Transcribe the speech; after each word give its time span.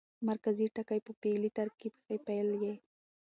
مرکزي 0.29 0.67
ټکی 0.75 0.99
په 1.07 1.11
فعلي 1.19 1.49
ترکیب 1.57 1.93
کښي 2.05 2.17
فعل 2.25 2.49
يي. 2.63 2.73